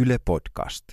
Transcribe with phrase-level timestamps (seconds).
[0.00, 0.84] Yle Podcast.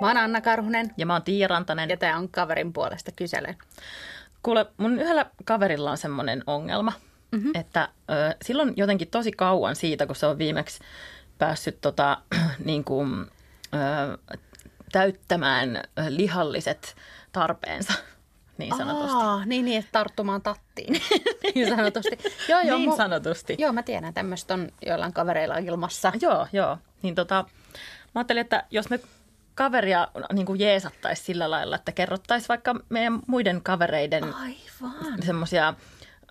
[0.00, 1.90] Mä oon Anna Karhunen Ja mä oon Tiia Rantanen.
[1.90, 3.56] ja tää on kaverin puolesta kyselen.
[4.42, 6.92] Kuule, mun yhdellä kaverilla on semmoinen ongelma,
[7.32, 7.50] mm-hmm.
[7.54, 10.80] että ö, silloin jotenkin tosi kauan siitä, kun se on viimeksi
[11.38, 12.22] päässyt tota,
[12.64, 13.26] niin kuin,
[13.74, 14.18] ö,
[14.92, 16.96] täyttämään lihalliset
[17.32, 17.92] tarpeensa,
[18.58, 19.16] niin sanotusti.
[19.16, 20.92] Aa, niin, niin, että tarttumaan tattiin,
[21.54, 22.18] niin sanotusti.
[22.48, 23.54] Joo, joo, niin mu- sanotusti.
[23.58, 26.12] Joo, mä tiedän, tämmöistä on joillain kavereilla ilmassa.
[26.20, 26.78] Joo, joo.
[27.02, 27.44] Niin tota,
[28.14, 29.00] mä ajattelin, että jos me
[29.54, 35.22] kaveria niin kuin jeesattaisi sillä lailla, että kerrottaisiin vaikka meidän muiden kavereiden Aivan.
[35.26, 35.74] semmoisia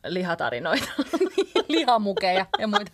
[0.06, 0.88] lihatarinoita.
[1.68, 2.92] Lihamukeja ja muita.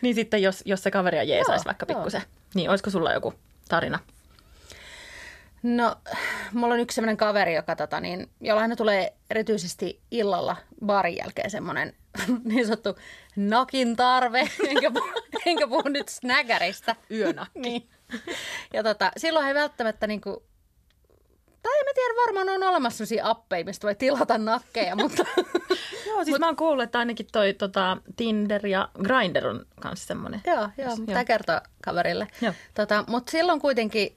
[0.00, 1.96] niin sitten, jos, jos se kaveria jeesaisi Joo, vaikka joo.
[1.98, 2.22] pikkusen,
[2.54, 3.34] niin olisiko sulla joku
[3.68, 3.98] tarina?
[5.62, 5.96] No,
[6.52, 11.50] mulla on yksi semmoinen kaveri, joka, tota, niin, jolla aina tulee erityisesti illalla baarin jälkeen
[11.50, 11.92] semmoinen
[12.44, 12.98] niin sanottu
[13.36, 15.08] nakin tarve, enkä puhu,
[15.46, 16.96] enkä puhu nyt snägäristä.
[17.10, 17.58] Yönakki.
[17.60, 17.88] niin.
[18.72, 20.42] Ja tota, silloin ei välttämättä niinku,
[21.62, 25.24] tai en mä tiedä, varmaan on olemassa sellaisia appeja, mistä voi tilata nakkeja, mutta
[26.06, 30.06] Joo, siis Mut, mä oon kuullut, että ainakin toi tota, Tinder ja Grindr on kanssa
[30.06, 30.40] semmoinen.
[30.46, 32.26] joo, joo, tämä kertoo kaverille.
[32.40, 32.52] Joo.
[32.74, 34.16] Tota, mutta silloin kuitenkin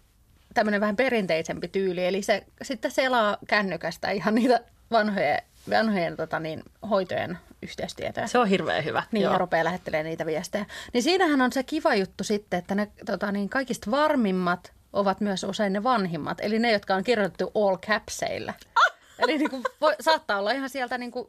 [0.56, 4.60] tämmöinen vähän perinteisempi tyyli, eli se sitten selaa kännykästä ihan niitä
[4.92, 8.28] vanhojen, vanhojen tota niin, hoitojen yhteystietoja.
[8.28, 9.04] Se on hirveän hyvä.
[9.12, 9.34] Niin, Joo.
[9.34, 10.66] ja rupeaa lähettelemään niitä viestejä.
[10.94, 15.44] Niin siinähän on se kiva juttu sitten, että ne tota, niin kaikista varmimmat ovat myös
[15.44, 16.38] usein ne vanhimmat.
[16.42, 18.54] Eli ne, jotka on kirjoitettu all capseilla.
[18.76, 18.96] Ah!
[19.20, 21.28] Eli niin kuin, voi, saattaa olla ihan sieltä niin kuin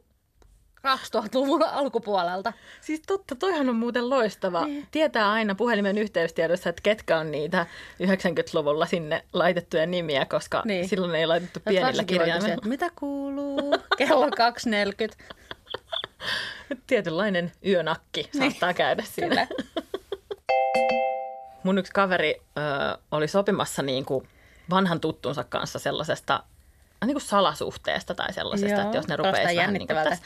[0.77, 2.53] 2000-luvun alkupuolelta.
[2.81, 4.65] Siis totta, toihan on muuten loistava.
[4.65, 4.87] Niin.
[4.91, 7.65] Tietää aina puhelimen yhteystiedossa, että ketkä on niitä
[8.03, 10.67] 90-luvulla sinne laitettuja nimiä, koska Niin.
[10.79, 10.89] niin.
[10.89, 12.61] silloin ei laitettu Olet pienillä kirjaimilla.
[12.65, 13.75] mitä kuuluu?
[13.97, 15.25] Kello 2.40.
[16.87, 19.47] Tietynlainen yönakki saattaa käydä siinä.
[19.47, 19.47] Kyllä.
[21.63, 24.27] Mun yksi kaveri ö, oli sopimassa niin kuin
[24.69, 26.43] vanhan tuttunsa kanssa sellaisesta
[27.05, 30.23] niin kuin salasuhteesta tai sellaisesta, Joo, että jos ne rupeaisi vähän niin kuin tässä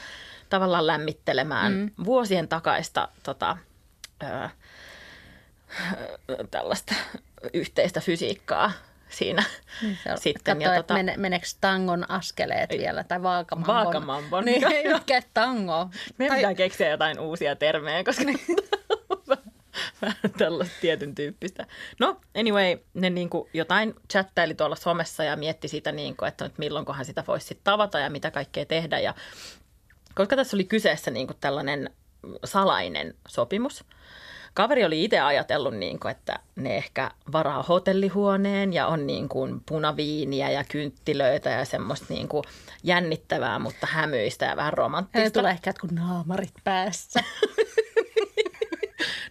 [0.48, 1.90] tavallaan lämmittelemään mm.
[2.04, 3.56] vuosien takaista tota,
[4.22, 4.48] ö, ö,
[6.50, 6.94] tällaista
[7.52, 8.72] yhteistä fysiikkaa
[9.08, 9.44] siinä
[9.82, 10.56] Niin Se on- sitten.
[10.58, 13.74] Katsoa, ja että mene, meneekö tangon askeleet vielä tai vaakamambon.
[13.74, 14.44] Vaakamambon.
[14.52, 14.62] Niin,
[14.98, 15.88] mikä tango.
[16.18, 18.22] Meidän Tai- pitää keksiä jotain uusia termejä, koska
[20.02, 21.66] vähän tällaista tietyn tyyppistä.
[22.00, 26.44] No, anyway, ne niin kuin jotain chattaili tuolla somessa ja mietti sitä, niin kuin, että
[26.44, 28.98] nyt milloinkohan sitä voisi sitten tavata ja mitä kaikkea tehdä.
[28.98, 29.14] Ja,
[30.14, 31.90] koska tässä oli kyseessä niin kuin tällainen
[32.44, 33.84] salainen sopimus,
[34.54, 39.62] Kaveri oli itse ajatellut, niin kuin, että ne ehkä varaa hotellihuoneen ja on niin kuin
[39.68, 42.44] punaviiniä ja kynttilöitä ja semmoista niin kuin
[42.82, 45.40] jännittävää, mutta hämyistä ja vähän romanttista.
[45.40, 47.20] tulee ehkä jotkut naamarit päässä.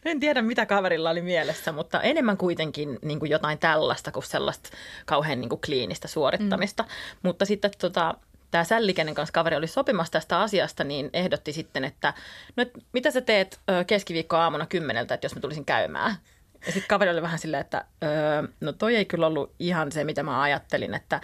[0.06, 4.70] En tiedä, mitä kaverilla oli mielessä, mutta enemmän kuitenkin niin kuin jotain tällaista kuin sellaista
[5.06, 6.84] kauhean niin kuin kliinistä suorittamista.
[6.84, 6.90] Mm.
[7.24, 8.16] Mutta sitten tota,
[8.52, 12.14] tämä Sälli, kenen kanssa kaveri oli sopimassa tästä asiasta, niin ehdotti sitten, että
[12.56, 16.16] no, et, mitä sä teet keskiviikkoaamuna kymmeneltä, että jos mä tulisin käymään.
[16.66, 20.04] Ja sitten kaveri oli vähän silleen, että öö, no toi ei kyllä ollut ihan se,
[20.04, 21.22] mitä mä ajattelin, että,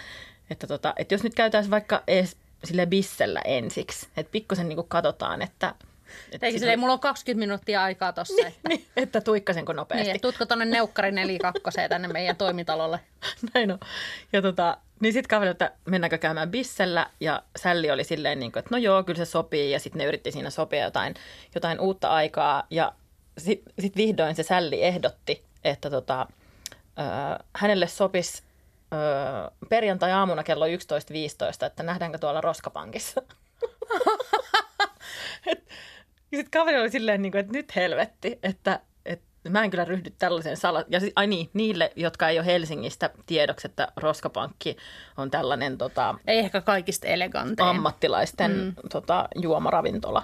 [0.49, 5.41] että, tota, että jos nyt käytäisiin vaikka edes sille bissellä ensiksi, että pikkusen niin katsotaan,
[5.41, 5.75] että...
[6.31, 10.11] Eikä sit- silleen, mulla on 20 minuuttia aikaa tossa, että, niin, että tuikkasenko nopeasti.
[10.11, 12.99] niin, tutko tonne Neukkari 42 tänne meidän toimitalolle.
[13.53, 13.79] Näin on.
[14.33, 18.59] Ja tota, niin sitten kaveri, että mennäänkö käymään bissellä ja Sälli oli silleen, niin kuin,
[18.59, 21.13] että no joo, kyllä se sopii ja sitten ne yritti siinä sopia jotain,
[21.55, 22.93] jotain uutta aikaa ja
[23.37, 26.27] sitten sit vihdoin se Sälli ehdotti, että tota,
[26.81, 28.43] ö, hänelle sopisi
[28.93, 30.71] ö, perjantai-aamuna kello 11.15,
[31.65, 33.21] että nähdäänkö tuolla Roskapankissa.
[36.37, 40.09] Sitten kaveri oli silleen, niin kuin, että nyt helvetti, että, että mä en kyllä ryhdy
[40.09, 40.83] tällaiseen sala...
[40.89, 44.77] Ja si- ai niin, niille, jotka ei ole Helsingistä tiedoksi, että Roskapankki
[45.17, 47.69] on tällainen tota, Ei ehkä kaikista elegantein.
[47.69, 48.73] ammattilaisten mm.
[48.91, 50.23] tota, juomaravintola,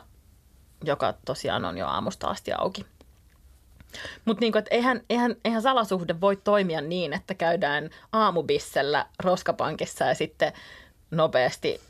[0.84, 2.86] joka tosiaan on jo aamusta asti auki.
[4.26, 10.54] Mutta niinku, eihän, eihän, eihän salasuhde voi toimia niin, että käydään aamubissellä Roskapankissa ja sitten
[11.12, 11.82] nopeasti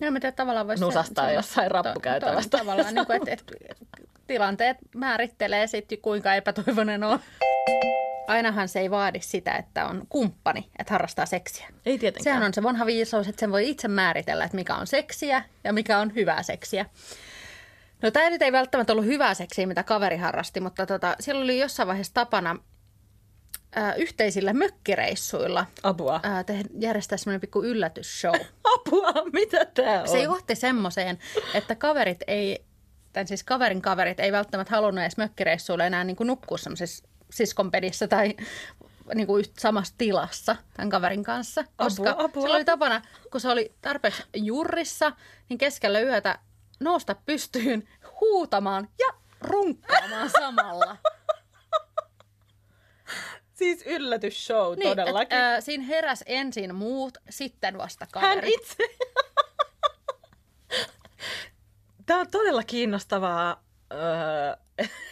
[0.00, 2.50] Joo, mitä tavallaan voisi Nusastaa sanoa- jossain to- rappukäytävästä.
[2.50, 3.54] to- Tavallaan, niin kuin, että, että
[4.26, 7.20] tilanteet määrittelee sitten, kuinka epätoivoinen on.
[8.26, 11.66] Ainahan se ei vaadi sitä, että on kumppani, että harrastaa seksiä.
[11.86, 12.24] Ei tietenkään.
[12.34, 15.72] Sehän on se vanha viisaus, että sen voi itse määritellä, että mikä on seksiä ja
[15.72, 16.86] mikä on hyvää seksiä.
[18.02, 21.58] No tämä nyt ei välttämättä ollut hyvää seksiä, mitä kaveri harrasti, mutta tota, siellä oli
[21.60, 22.56] jossain vaiheessa tapana
[23.76, 26.20] ää, yhteisillä mökkireissuilla Apua.
[26.22, 28.34] ää, te, järjestää semmoinen pikku yllätysshow.
[28.74, 30.08] Apua, mitä tää on?
[30.08, 31.18] Se johti semmoiseen,
[31.54, 32.64] että kaverit ei,
[33.12, 38.08] tai siis kaverin kaverit ei välttämättä halunnut edes mökkireissuille enää niin kuin nukkua semmoisessa siskonpedissä
[38.08, 38.34] tai
[39.14, 41.64] niin kuin samassa tilassa tämän kaverin kanssa.
[41.76, 45.12] Koska Apua, apua, sillä oli tapana, kun se oli tarpeeksi jurrissa,
[45.48, 46.38] niin keskellä yötä
[46.80, 47.88] nousta pystyyn
[48.20, 50.96] huutamaan ja runkkaamaan samalla.
[53.54, 55.38] Siis yllätysshow Niin, todellakin.
[55.38, 58.54] Et, ää, siinä heräs ensin muut, sitten vasta Hän kaverit.
[58.54, 58.76] itse.
[62.06, 63.64] Tämä on todella kiinnostavaa.
[63.92, 64.56] Öö,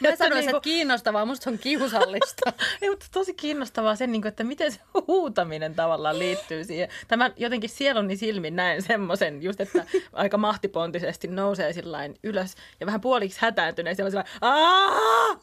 [0.00, 2.52] Mä sanoisin, niinku- että kiinnostavaa, musta se on kiusallista.
[2.82, 6.88] Ei, mutta tosi kiinnostavaa se, niinku, että miten se huutaminen tavallaan liittyy siihen.
[7.08, 13.00] Tämä jotenkin sieluni silmin näen semmoisen, just että aika mahtipontisesti nousee sillain ylös ja vähän
[13.00, 15.38] puoliksi hätääntyneen semmoisella aah!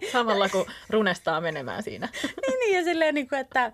[0.12, 2.08] Samalla kun runestaa menemään siinä.
[2.22, 3.72] niin, niin, ja silleen, niin kuin, että,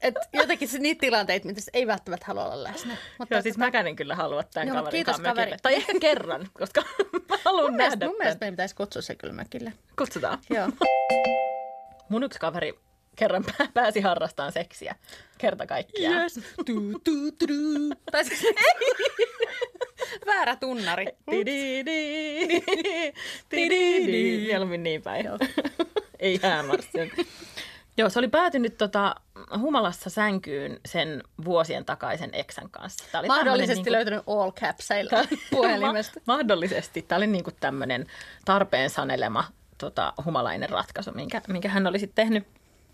[0.00, 2.96] että jotenkin se, niitä tilanteita, mitä ei välttämättä halua olla läsnä.
[3.18, 5.34] Mutta Joo, siis mäkään en kyllä halua tämän Joo, kaverin kiitos, mökille.
[5.34, 5.56] kaveri.
[5.62, 6.82] Tai ehkä kerran, koska
[7.30, 9.72] mä haluan mun mielestä, nähdä mun mielestä meidän pitäisi kutsua se kyllä mökille.
[9.98, 10.38] Kutsutaan.
[10.50, 10.68] Joo.
[12.08, 12.78] Mun yksi kaveri
[13.16, 14.94] kerran pää- pääsi harrastamaan seksiä.
[15.38, 16.22] Kerta kaikkiaan.
[16.22, 16.40] Yes.
[18.12, 18.42] Tai siis,
[20.26, 21.06] väärä tunnari.
[24.46, 25.26] Mieluummin niin päin.
[26.18, 26.98] Ei häämarssi.
[27.96, 29.14] Joo, se oli päätynyt tota,
[29.58, 33.04] humalassa sänkyyn sen vuosien takaisen eksän kanssa.
[33.12, 36.20] Tää oli Mahdollisesti tämmönen löytynyt all capseilla puhelimesta.
[36.26, 37.02] Ma- mahdollisesti.
[37.02, 38.06] Tämä oli niinku tämmöinen
[38.44, 39.44] tarpeen sanelema
[39.78, 42.46] tota, humalainen ratkaisu, minkä, minkä hän oli sitten tehnyt.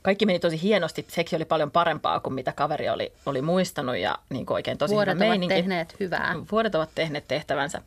[0.02, 1.06] Kaikki meni tosi hienosti.
[1.08, 4.94] Seksi oli paljon parempaa kuin mitä kaveri oli, oli muistanut ja niin kuin oikein tosi
[4.94, 5.54] Vuodet hyvä ovat meininki.
[5.54, 6.34] tehneet hyvää.
[6.52, 7.82] Vuodet ovat tehneet tehtävänsä.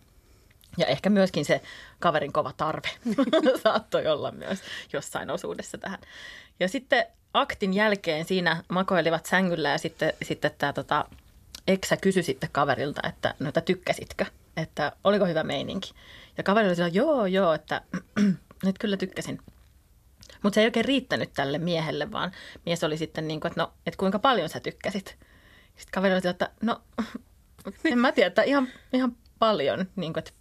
[0.77, 1.61] Ja ehkä myöskin se
[1.99, 2.89] kaverin kova tarve
[3.63, 4.59] saattoi olla myös
[4.93, 5.99] jossain osuudessa tähän.
[6.59, 11.05] Ja sitten aktin jälkeen siinä makoilivat sängyllä ja sitten, sitten tämä tota,
[11.67, 14.25] eksä kysyi sitten kaverilta, että no että tykkäsitkö,
[14.57, 15.93] että oliko hyvä meininki.
[16.37, 17.81] Ja kaveri oli sanonut, joo joo, että
[18.65, 19.39] nyt kyllä tykkäsin.
[20.43, 22.31] Mutta se ei oikein riittänyt tälle miehelle, vaan
[22.65, 25.17] mies oli sitten niin kuin, että no, että kuinka paljon sä tykkäsit.
[25.67, 26.81] Sitten kaveri oli että no,
[27.85, 30.31] en mä tiedä, että ihan, ihan paljon, niin kuin, että,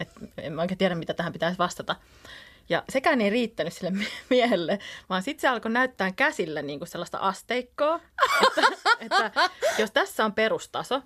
[0.00, 1.96] että en mä oikein tiedä, mitä tähän pitäisi vastata.
[2.68, 6.88] Ja sekään ei riittänyt sille mie- miehelle, vaan sitten se alkoi näyttää käsillä niin kuin
[6.88, 8.00] sellaista asteikkoa,
[8.40, 8.62] että,
[9.00, 11.02] että jos tässä on perustaso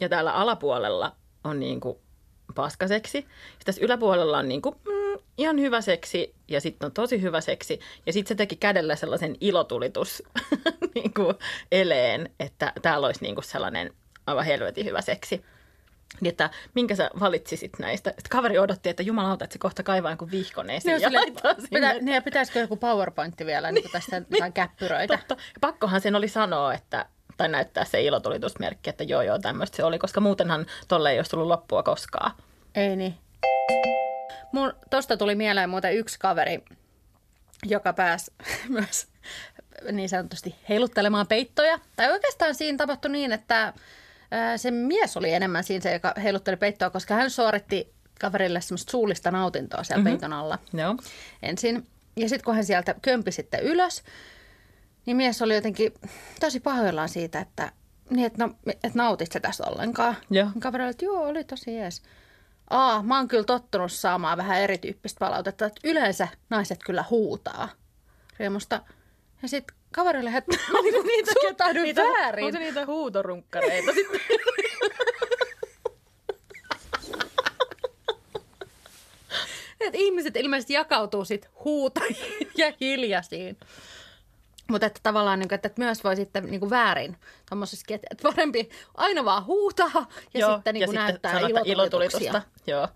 [0.00, 1.98] ja täällä alapuolella on niin kuin
[2.54, 4.74] paskaseksi, ja tässä yläpuolella on niin kuin,
[5.38, 7.80] ihan hyvä seksi ja sitten on tosi hyvä seksi.
[8.06, 10.22] Ja sitten se teki kädellä sellaisen ilotulitus
[10.94, 11.34] niin kuin
[11.72, 13.94] eleen, että täällä olisi niin kuin sellainen
[14.26, 15.44] aivan helvetin hyvä seksi.
[16.20, 18.10] Niin, että minkä sä valitsisit näistä?
[18.10, 21.68] Sitten kaveri odotti, että jumalauta, että se kohta kaivaa jonkun vihkon esiin Niin, laittaa sinne.
[21.70, 25.16] pitä, niin, ja pitäisikö joku PowerPointti vielä niin, tästä jotain käppyröitä?
[25.16, 25.34] Totta.
[25.34, 29.84] Ja pakkohan sen oli sanoa, että, tai näyttää se ilotulitusmerkki, että joo joo, tämmöistä se
[29.84, 32.32] oli, koska muutenhan tolle ei olisi tullut loppua koskaan.
[32.74, 33.14] Ei niin.
[34.54, 36.64] Mun, tosta tuli mieleen muuten yksi kaveri,
[37.64, 38.32] joka pääsi
[38.68, 39.06] myös
[39.92, 41.78] niin sanotusti heiluttelemaan peittoja.
[41.96, 43.72] Tai oikeastaan siinä tapahtui niin, että
[44.56, 49.30] se mies oli enemmän siinä se, joka heilutteli peittoa, koska hän suoritti kaverille semmoista suullista
[49.30, 50.12] nautintoa siellä mm-hmm.
[50.12, 50.96] peiton alla Joo.
[51.42, 51.86] ensin.
[52.16, 54.02] Ja sitten kun hän sieltä kömpi sitten ylös,
[55.06, 55.94] niin mies oli jotenkin
[56.40, 57.72] tosi pahoillaan siitä, että,
[58.10, 60.16] niin, että, no, että nautit sä tästä ollenkaan.
[60.30, 60.48] Joo.
[60.58, 62.02] Kaveri oli, että joo, oli tosi jees.
[62.70, 67.68] Aa, mä oon kyllä tottunut saamaan vähän erityyppistä palautetta, että yleensä naiset kyllä huutaa
[68.38, 68.80] riemusta.
[69.42, 72.44] Ja sitten kaverille, että mä niinku niitä, suhtaudun niitä, väärin.
[72.44, 74.20] Onko niitä huutorunkkareita sitten?
[79.80, 83.56] Että ihmiset ilmeisesti jakautuu sit huutajiin ja hiljaisiin.
[84.70, 87.16] Mutta että tavallaan, niin kuin, että myös voi sitten niin kuin väärin
[87.50, 92.42] tommosessakin, että, parempi aina vaan huutaa ja Joo, sitten, niin kuin näyttää sanota ilotulitusta.
[92.66, 92.88] Joo.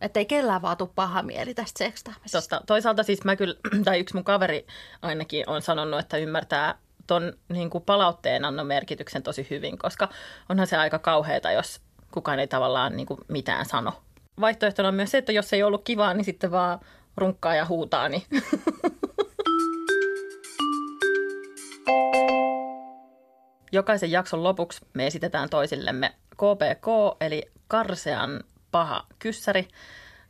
[0.00, 2.40] Että ei kellään vaan tule paha mieli tästä sekstaamisesta.
[2.40, 2.66] Totta.
[2.66, 4.66] Toisaalta siis mä kyllä, tai yksi mun kaveri
[5.02, 10.08] ainakin on sanonut, että ymmärtää ton niin kuin palautteen annon merkityksen tosi hyvin, koska
[10.48, 13.92] onhan se aika kauheata, jos kukaan ei tavallaan niin kuin mitään sano.
[14.40, 16.80] Vaihtoehtona on myös se, että jos ei ollut kivaa, niin sitten vaan
[17.16, 18.08] runkkaa ja huutaa.
[18.08, 18.22] Niin.
[23.72, 26.86] Jokaisen jakson lopuksi me esitetään toisillemme KPK,
[27.20, 29.68] eli karsean paha kyssäri.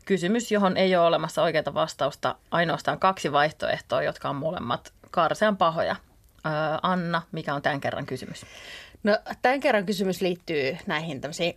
[0.04, 5.97] Kysymys, johon ei ole olemassa oikeaa vastausta, ainoastaan kaksi vaihtoehtoa, jotka on molemmat karsean pahoja.
[6.47, 6.52] Öö,
[6.83, 8.47] Anna, mikä on tämän kerran kysymys?
[9.02, 11.57] No tämän kerran kysymys liittyy näihin tämmöisiin...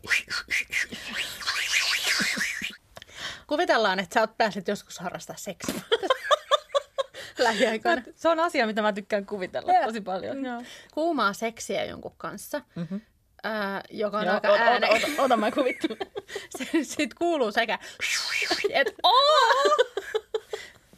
[3.47, 5.81] Kuvitellaan, että sä oot päässyt joskus harrastaa seksiä.
[7.43, 8.01] Lähiaikoina.
[8.15, 9.86] Se on asia, mitä mä tykkään kuvitella Joo.
[9.86, 10.45] tosi paljon.
[10.45, 10.62] Joo.
[10.93, 13.01] Kuumaa seksiä jonkun kanssa, Mm-hmm.
[13.43, 14.88] ää, joka on Joo, aika ota, ääne.
[14.89, 15.98] ota, ota, ota, mä kuvittelen.
[16.83, 17.79] Sitten kuuluu sekä,
[18.69, 19.75] että "Oo!"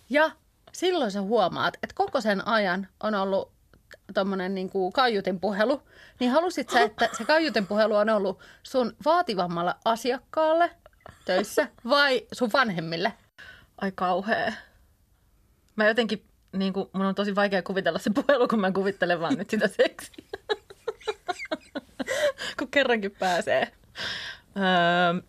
[0.09, 0.31] Ja
[0.71, 3.51] silloin sä huomaat, että koko sen ajan on ollut
[4.13, 5.83] tommonen niinku kaiutin puhelu,
[6.19, 10.71] niin halusit sä, että se kaiutin puhelu on ollut sun vaativammalle asiakkaalle
[11.25, 13.13] töissä vai sun vanhemmille?
[13.81, 14.53] Ai kauhea.
[15.75, 19.38] Mä jotenkin, niin kuin, mun on tosi vaikea kuvitella se puhelu, kun mä kuvittelen vaan
[19.38, 20.25] nyt sitä seksiä.
[22.60, 23.72] kun kerrankin pääsee.
[24.57, 25.22] Öö,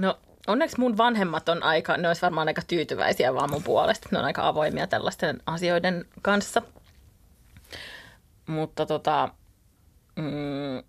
[0.00, 4.08] no onneksi mun vanhemmat on aika, ne olisi varmaan aika tyytyväisiä vaan mun puolesta.
[4.12, 6.62] Ne on aika avoimia tällaisten asioiden kanssa.
[8.46, 9.28] Mutta tota,
[10.16, 10.82] mm,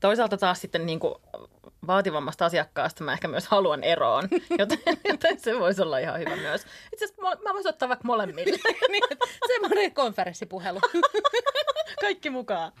[0.00, 1.14] toisaalta taas sitten niin kuin
[1.88, 4.28] vaativammasta asiakkaasta mä ehkä myös haluan eroon,
[4.58, 6.66] joten, joten se voisi olla ihan hyvä myös.
[6.92, 8.58] Itse asiassa mä- voisin ottaa vaikka molemmille.
[8.92, 9.04] niin,
[9.46, 10.80] semmoinen konferenssipuhelu.
[12.00, 12.72] Kaikki mukaan.